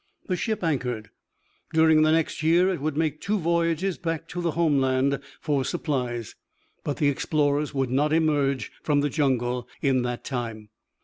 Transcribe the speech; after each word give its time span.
The 0.25 0.35
ship 0.35 0.63
anchored. 0.63 1.11
During 1.73 2.01
the 2.01 2.11
next 2.11 2.41
year 2.41 2.69
it 2.69 2.81
would 2.81 2.97
make 2.97 3.21
two 3.21 3.37
voyages 3.37 3.99
back 3.99 4.27
to 4.29 4.41
the 4.41 4.53
homeland 4.57 5.19
for 5.39 5.63
supplies. 5.63 6.33
But 6.83 6.97
the 6.97 7.07
explorers 7.09 7.75
would 7.75 7.91
not 7.91 8.11
emerge 8.11 8.71
from 8.81 9.01
the 9.01 9.09
jungle 9.11 9.69
in 9.79 10.01
that 10.01 10.23
time. 10.23 10.69